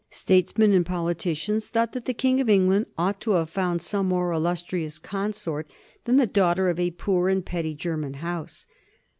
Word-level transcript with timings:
Statesmen 0.09 0.73
and 0.73 0.83
politicians 0.83 1.67
thought 1.69 1.91
that 1.91 2.05
the 2.05 2.13
King 2.15 2.41
of 2.41 2.49
England 2.49 2.87
ought 2.97 3.21
to 3.21 3.33
have 3.33 3.51
found 3.51 3.83
some 3.83 4.07
more 4.07 4.31
illustrious 4.31 4.97
consort 4.97 5.69
than 6.05 6.15
the 6.15 6.25
daughter 6.25 6.69
of 6.71 6.79
a 6.79 6.89
poor 6.89 7.29
and 7.29 7.45
petty 7.45 7.75
German 7.75 8.15
House. 8.15 8.65